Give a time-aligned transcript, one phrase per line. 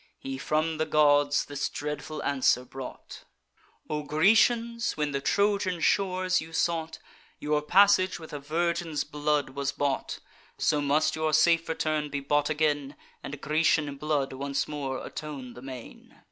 [0.17, 3.23] He from the gods this dreadful answer brought:
[3.87, 6.97] "O Grecians, when the Trojan shores you sought,
[7.37, 10.17] Your passage with a virgin's blood was bought:
[10.57, 15.61] So must your safe return be bought again, And Grecian blood once more atone the
[15.61, 16.19] main."